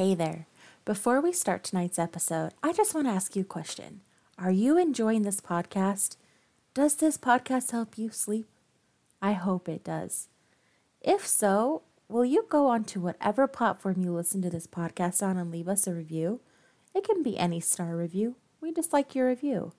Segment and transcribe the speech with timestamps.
[0.00, 0.46] Hey there.
[0.86, 4.00] Before we start tonight's episode, I just want to ask you a question.
[4.38, 6.16] Are you enjoying this podcast?
[6.72, 8.48] Does this podcast help you sleep?
[9.20, 10.28] I hope it does.
[11.02, 15.36] If so, will you go on to whatever platform you listen to this podcast on
[15.36, 16.40] and leave us a review?
[16.94, 18.36] It can be any star review.
[18.62, 19.74] We just like your review,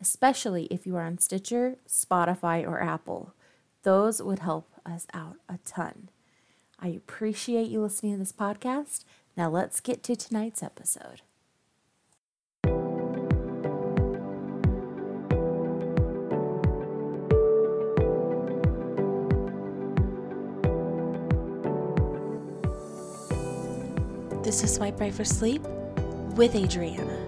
[0.00, 3.34] especially if you are on Stitcher, Spotify, or Apple.
[3.82, 6.08] Those would help us out a ton.
[6.80, 9.04] I appreciate you listening to this podcast.
[9.36, 11.20] Now let's get to tonight's episode.
[24.42, 25.62] This is Swipe Right for Sleep
[26.36, 27.25] with Adriana.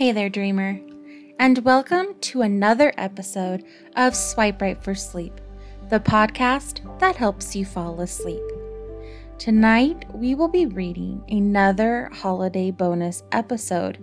[0.00, 0.80] Hey there, dreamer,
[1.38, 3.64] and welcome to another episode
[3.96, 5.38] of Swipe Right for Sleep,
[5.90, 8.42] the podcast that helps you fall asleep.
[9.36, 13.98] Tonight, we will be reading another holiday bonus episode.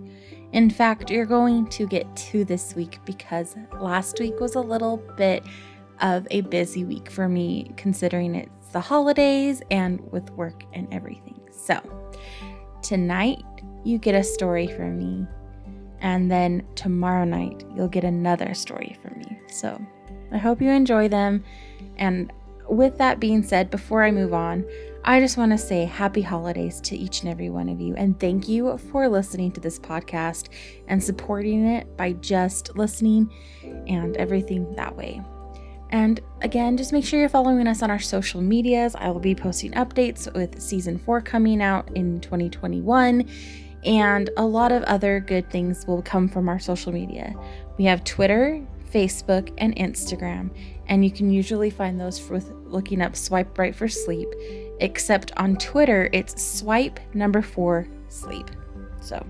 [0.52, 4.98] In fact, you're going to get two this week because last week was a little
[5.16, 5.42] bit
[6.00, 11.40] of a busy week for me, considering it's the holidays and with work and everything.
[11.50, 11.80] So,
[12.82, 13.42] tonight,
[13.82, 15.26] you get a story from me
[16.00, 19.38] and then tomorrow night, you'll get another story from me.
[19.48, 19.80] So
[20.32, 21.44] I hope you enjoy them.
[21.96, 22.32] And
[22.68, 24.64] with that being said, before I move on,
[25.04, 27.94] I just want to say happy holidays to each and every one of you.
[27.94, 30.48] And thank you for listening to this podcast
[30.86, 33.32] and supporting it by just listening
[33.86, 35.22] and everything that way.
[35.90, 38.94] And again, just make sure you're following us on our social medias.
[38.94, 43.26] I will be posting updates with season four coming out in 2021
[43.84, 47.34] and a lot of other good things will come from our social media.
[47.78, 50.50] We have Twitter, Facebook, and Instagram,
[50.88, 54.28] and you can usually find those with looking up Swipe Right for Sleep,
[54.80, 58.50] except on Twitter, it's swipe number four sleep.
[59.00, 59.24] So,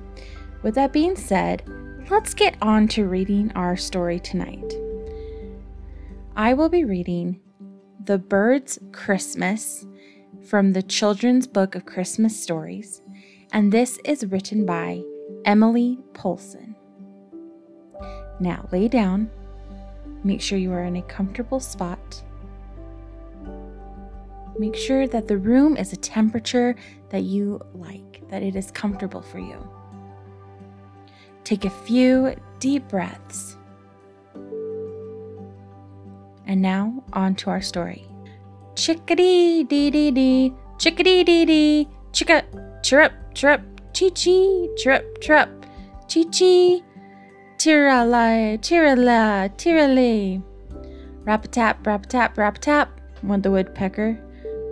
[0.62, 1.62] with that being said,
[2.10, 4.74] let's get on to reading our story tonight.
[6.36, 7.40] I will be reading
[8.04, 9.86] The Bird's Christmas
[10.48, 13.02] from the Children's Book of Christmas Stories
[13.52, 15.02] and this is written by
[15.44, 16.74] Emilie Poulsson.
[18.40, 19.30] Now lay down,
[20.24, 22.22] make sure you are in a comfortable spot.
[24.58, 26.74] Make sure that the room is a temperature
[27.10, 29.56] that you like, that it is comfortable for you.
[31.44, 33.56] Take a few deep breaths.
[36.46, 38.06] And now, on to our story.
[38.74, 42.42] Chickadee dee dee dee, chickadee dee dee, chicka,
[42.82, 43.62] chirrup, chirrup,
[43.92, 45.48] chee chee, chirrup, chirrup,
[46.08, 46.82] chee chee,
[47.56, 50.42] tirala, tirala, tirale.
[51.24, 54.18] Rap a tap, rap a tap, rap a tap, went the woodpecker.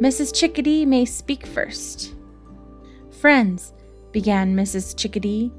[0.00, 0.34] Mrs.
[0.34, 2.14] Chickadee may speak first.
[3.20, 3.72] Friends,
[4.12, 4.96] began Mrs.
[4.96, 5.52] Chickadee,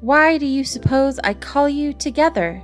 [0.00, 2.62] why do you suppose I call you together?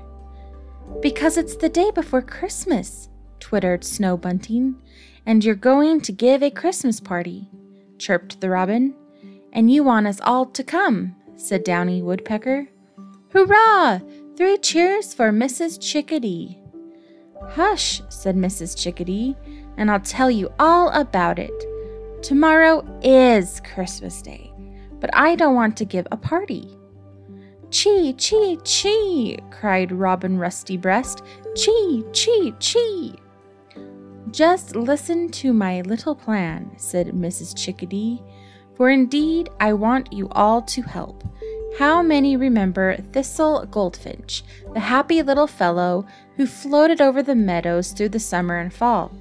[1.01, 3.09] Because it's the day before Christmas,
[3.41, 4.77] twittered Snow Bunting,
[5.27, 7.49] and you're going to give a Christmas party,
[7.99, 8.95] chirped the robin.
[9.53, 12.69] And you want us all to come, said Downy Woodpecker.
[13.33, 14.01] Hurrah!
[14.37, 15.79] Three cheers for Mrs.
[15.81, 16.59] Chickadee.
[17.51, 18.77] Hush, said Mrs.
[18.77, 19.37] Chickadee,
[19.77, 21.53] and I'll tell you all about it.
[22.23, 24.53] Tomorrow is Christmas Day,
[25.01, 26.79] but I don't want to give a party.
[27.71, 31.23] Chee, chee, chee, cried Robin Rusty Breast.
[31.57, 33.15] Chee, chee, chee.
[34.31, 37.57] Just listen to my little plan, said Mrs.
[37.57, 38.23] Chickadee,
[38.83, 41.23] for indeed I want you all to help.
[41.79, 44.43] How many remember Thistle Goldfinch,
[44.75, 46.05] the happy little fellow
[46.37, 49.13] who floated over the meadows through the summer and fall?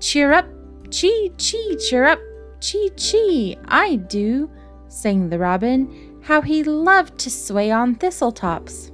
[0.00, 0.44] Cheer up,
[0.90, 2.18] chee chee, cheer up,
[2.60, 4.50] chee chee, I do,
[4.88, 6.20] sang the robin.
[6.20, 8.92] How he loved to sway on thistle tops.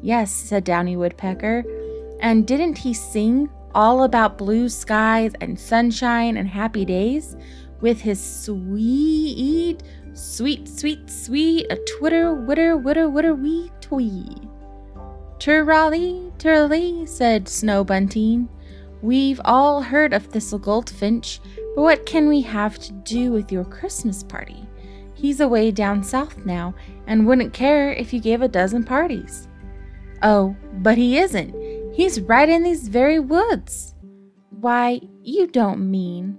[0.00, 1.64] Yes, said Downy Woodpecker,
[2.20, 7.36] and didn't he sing all about blue skies and sunshine and happy days?
[7.82, 9.82] With his sweet,
[10.14, 14.34] sweet, sweet, sweet, a twitter, witter, witter, witter, wee, twee.
[15.38, 18.48] Turrally, turrally, said Snow Bunting.
[19.02, 21.40] We've all heard of Thistle Goldfinch,
[21.74, 24.64] but what can we have to do with your Christmas party?
[25.14, 26.74] He's away down south now
[27.08, 29.48] and wouldn't care if you gave a dozen parties.
[30.22, 31.52] Oh, but he isn't.
[31.92, 33.96] He's right in these very woods.
[34.50, 36.38] Why, you don't mean.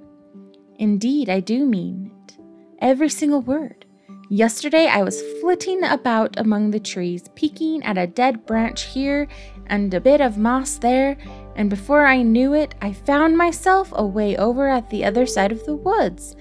[0.80, 2.38] Indeed, I do mean it.
[2.80, 3.86] Every single word.
[4.30, 9.28] Yesterday, I was flitting about among the trees, peeking at a dead branch here
[9.68, 11.18] and a bit of moss there,
[11.56, 15.64] and before I knew it, I found myself away over at the other side of
[15.66, 16.36] the woods.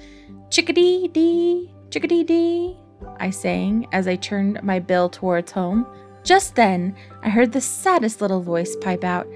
[0.51, 2.77] Chickadee dee, chickadee dee,
[3.19, 5.87] I sang as I turned my bill towards home.
[6.25, 9.27] Just then, I heard the saddest little voice pipe out,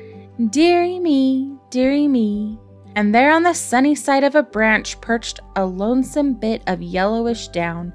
[0.51, 2.59] Dearie me, dearie me.
[2.97, 7.49] And there on the sunny side of a branch perched a lonesome bit of yellowish
[7.49, 7.93] down.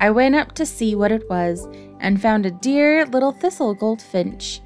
[0.00, 1.66] I went up to see what it was
[1.98, 4.60] and found a dear little thistle goldfinch.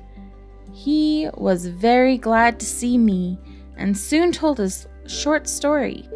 [0.74, 3.38] He was very glad to see me
[3.78, 6.06] and soon told his short story.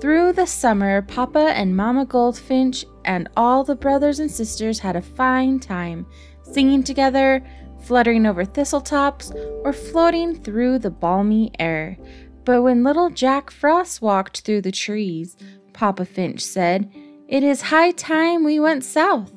[0.00, 5.00] Through the summer, Papa and Mama Goldfinch and all the brothers and sisters had a
[5.00, 6.04] fine time,
[6.42, 7.46] singing together,
[7.80, 9.32] fluttering over thistle tops,
[9.62, 11.96] or floating through the balmy air.
[12.44, 15.36] But when little Jack Frost walked through the trees,
[15.72, 16.92] Papa Finch said,
[17.26, 19.32] It is high time we went south.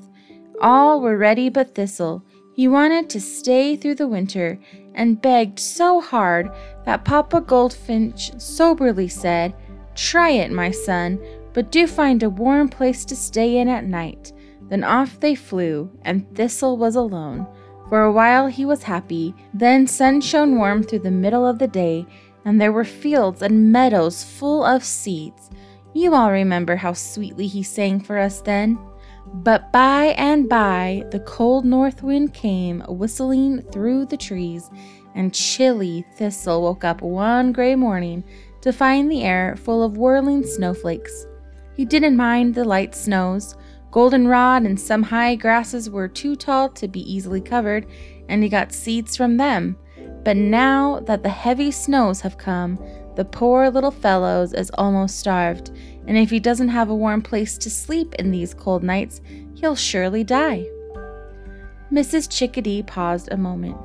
[0.61, 2.23] All were ready but Thistle.
[2.53, 4.59] He wanted to stay through the winter
[4.95, 6.51] and begged so hard
[6.85, 9.53] that Papa Goldfinch soberly said,
[9.95, 11.19] Try it, my son,
[11.53, 14.33] but do find a warm place to stay in at night.
[14.69, 17.47] Then off they flew, and Thistle was alone.
[17.89, 19.33] For a while he was happy.
[19.53, 22.05] Then sun shone warm through the middle of the day,
[22.47, 25.49] and there were fields and meadows full of seeds.
[25.93, 28.79] You all remember how sweetly he sang for us then.
[29.33, 34.69] But by and by the cold north wind came whistling through the trees,
[35.13, 38.23] and chilly Thistle woke up one gray morning
[38.61, 41.27] to find the air full of whirling snowflakes.
[41.75, 43.57] He didn't mind the light snows.
[43.91, 47.87] Goldenrod and some high grasses were too tall to be easily covered,
[48.29, 49.75] and he got seeds from them.
[50.27, 52.77] But now that the heavy snows have come,
[53.15, 55.71] the poor little fellow is almost starved,
[56.05, 59.21] and if he doesn't have a warm place to sleep in these cold nights,
[59.55, 60.65] he'll surely die.
[61.93, 62.29] Mrs.
[62.29, 63.77] Chickadee paused a moment.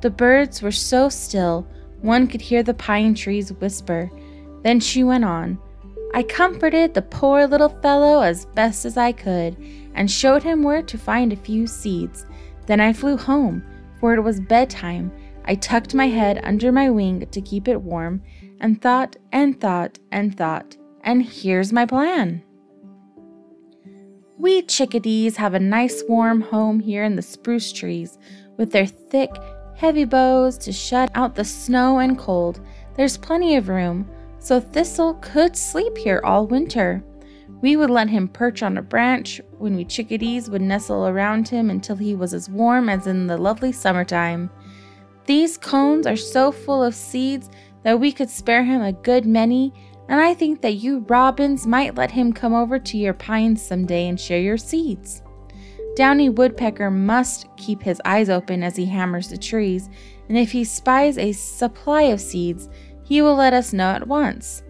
[0.00, 1.64] The birds were so still,
[2.00, 4.10] one could hear the pine trees whisper.
[4.64, 5.60] Then she went on.
[6.12, 9.56] I comforted the poor little fellow as best as I could,
[9.94, 12.26] and showed him where to find a few seeds.
[12.66, 13.64] Then I flew home,
[14.00, 15.12] for it was bedtime.
[15.44, 18.22] I tucked my head under my wing to keep it warm,
[18.60, 22.42] and thought and thought and thought, and here's my plan.
[24.38, 28.18] We chickadees have a nice warm home here in the spruce trees,
[28.56, 29.30] with their thick,
[29.76, 32.60] heavy boughs to shut out the snow and cold.
[32.96, 34.08] There's plenty of room
[34.44, 37.02] so Thistle could sleep here all winter.
[37.62, 41.70] We would let him perch on a branch when we chickadees would nestle around him
[41.70, 44.50] until he was as warm as in the lovely summertime.
[45.26, 47.48] These cones are so full of seeds
[47.82, 49.72] that we could spare him a good many,
[50.08, 53.86] and I think that you robins might let him come over to your pines some
[53.86, 55.22] day and share your seeds.
[55.96, 59.88] Downy Woodpecker must keep his eyes open as he hammers the trees,
[60.28, 62.68] and if he spies a supply of seeds,
[63.04, 64.62] he will let us know at once.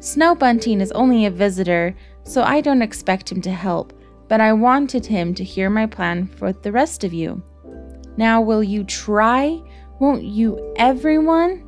[0.00, 3.92] Snow Bunting is only a visitor, so I don't expect him to help,
[4.28, 7.42] but I wanted him to hear my plan for the rest of you.
[8.16, 9.60] Now, will you try?
[10.04, 11.64] Won't you, everyone?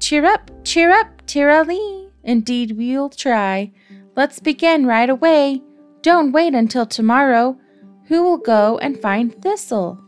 [0.00, 2.08] Cheer up, cheer up, Tirali.
[2.24, 3.72] Indeed, we'll try.
[4.16, 5.60] Let's begin right away.
[6.00, 7.58] Don't wait until tomorrow.
[8.06, 10.00] Who will go and find Thistle?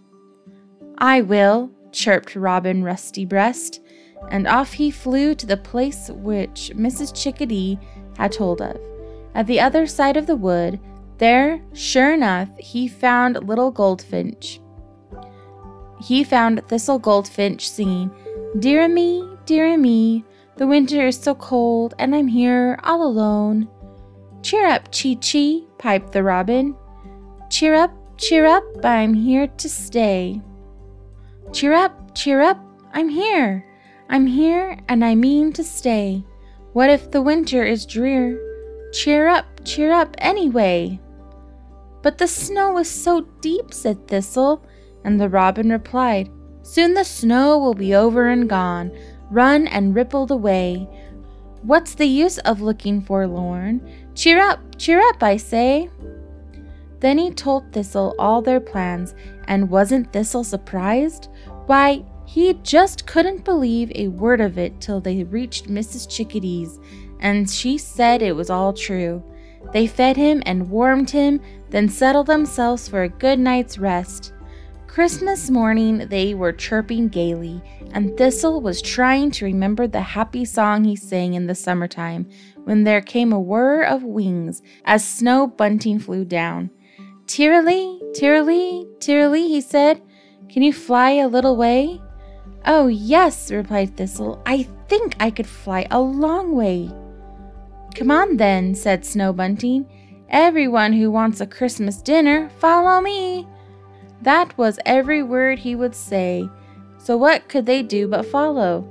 [0.96, 3.82] I will, chirped Robin Rusty Breast
[4.30, 7.14] and off he flew to the place which Mrs.
[7.14, 7.78] Chickadee
[8.16, 8.80] had told of.
[9.34, 10.80] At the other side of the wood,
[11.18, 14.62] there, sure enough, he found little Goldfinch.
[16.00, 18.10] He found Thistle Goldfinch singing,
[18.58, 20.24] Dear me, dear me,
[20.56, 23.68] the winter is so cold, and I'm here all alone.
[24.42, 26.74] Cheer up, Chee Chee, piped the robin.
[27.50, 30.40] Cheer up, cheer up, I'm here to stay.
[31.52, 32.58] Cheer up, cheer up,
[32.92, 33.64] I'm here.
[34.10, 36.24] I'm here and I mean to stay.
[36.72, 38.40] What if the winter is drear?
[38.92, 40.98] Cheer up, cheer up anyway.
[42.02, 44.64] But the snow is so deep, said Thistle,
[45.04, 46.30] and the robin replied,
[46.62, 48.92] Soon the snow will be over and gone,
[49.30, 50.88] run and rippled away.
[51.62, 53.80] What's the use of looking forlorn?
[54.14, 55.90] Cheer up, cheer up, I say.
[57.00, 59.14] Then he told Thistle all their plans,
[59.46, 61.28] and wasn't Thistle surprised?
[61.66, 66.08] Why, he just couldn't believe a word of it till they reached Mrs.
[66.08, 66.78] Chickadee's,
[67.20, 69.22] and she said it was all true.
[69.72, 71.40] They fed him and warmed him,
[71.70, 74.32] then settled themselves for a good night's rest.
[74.88, 80.82] Christmas morning, they were chirping gaily, and Thistle was trying to remember the happy song
[80.82, 82.28] he sang in the summertime
[82.64, 86.70] when there came a whir of wings as Snow Bunting flew down.
[87.26, 90.02] Tiralee, Tiralee, Tiralee, he said,
[90.48, 92.00] can you fly a little way?
[92.64, 94.42] Oh, yes, replied Thistle.
[94.46, 96.90] I think I could fly a long way.
[97.94, 99.86] Come on, then, said Snow Bunting.
[100.30, 103.46] Everyone who wants a Christmas dinner, follow me.
[104.22, 106.48] That was every word he would say,
[106.98, 108.86] so what could they do but follow?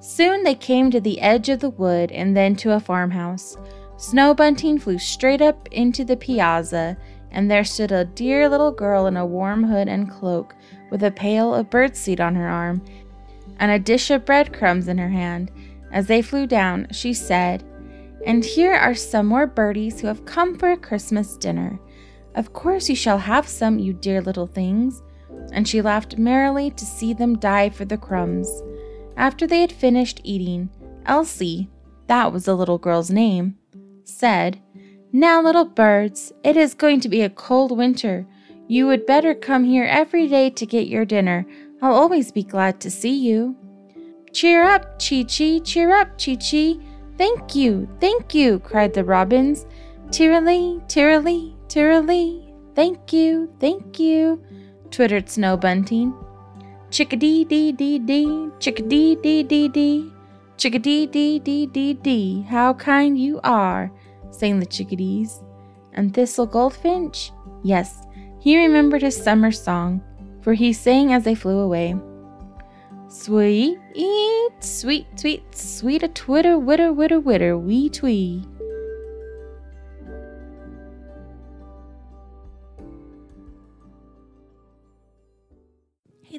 [0.00, 3.56] Soon they came to the edge of the wood and then to a farmhouse.
[3.96, 6.96] Snow Bunting flew straight up into the piazza,
[7.30, 10.54] and there stood a dear little girl in a warm hood and cloak,
[10.90, 12.82] with a pail of birdseed on her arm,
[13.58, 15.50] and a dish of breadcrumbs in her hand.
[15.92, 17.64] As they flew down, she said,
[18.26, 21.78] And here are some more birdies who have come for a Christmas dinner.
[22.34, 25.02] Of course you shall have some, you dear little things.
[25.52, 28.62] And she laughed merrily to see them dive for the crumbs.
[29.16, 30.70] After they had finished eating,
[31.06, 31.68] Elsie,
[32.06, 33.56] that was the little girl's name,
[34.04, 34.60] said,
[35.12, 38.26] Now, little birds, it is going to be a cold winter.
[38.68, 41.44] You would better come here every day to get your dinner.
[41.82, 43.56] I'll always be glad to see you.
[44.32, 46.80] Cheer up, Chee Chee, cheer up, Chee Chee.
[47.18, 49.66] Thank you, thank you, cried the robins.
[50.08, 54.44] Tiralee, Tiralee, Tiralee, thank you, thank you,
[54.90, 56.12] twittered Snow Bunting.
[56.90, 60.12] Chickadee dee dee dee, chickadee dee dee dee,
[60.58, 63.90] chickadee dee dee dee dee, how kind you are,
[64.30, 65.40] sang the chickadees.
[65.94, 67.32] And Thistle Goldfinch?
[67.62, 68.06] Yes,
[68.38, 70.02] he remembered his summer song,
[70.42, 71.96] for he sang as they flew away.
[73.08, 73.78] Sweet,
[74.60, 78.44] sweet, sweet, sweet a twitter, witter, witter, witter, wee twee.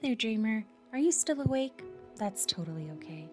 [0.04, 0.66] There, dreamer.
[0.92, 1.82] Are you still awake?
[2.18, 3.30] That's totally okay.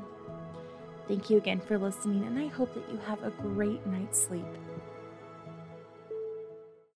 [1.08, 4.46] Thank you again for listening, and I hope that you have a great night's sleep.